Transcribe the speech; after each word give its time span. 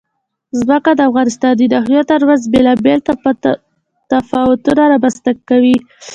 ځمکه 0.59 0.91
د 0.95 0.99
افغانستان 1.09 1.53
د 1.57 1.61
ناحیو 1.73 2.09
ترمنځ 2.11 2.41
بېلابېل 2.53 2.99
تفاوتونه 4.11 4.83
رامنځ 4.93 5.15
ته 5.25 5.31
کوي. 5.49 5.77